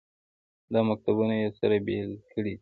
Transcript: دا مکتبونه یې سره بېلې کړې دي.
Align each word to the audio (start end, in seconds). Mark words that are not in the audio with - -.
دا 0.73 0.79
مکتبونه 0.89 1.35
یې 1.41 1.49
سره 1.59 1.75
بېلې 1.85 2.17
کړې 2.31 2.43
دي. 2.55 2.55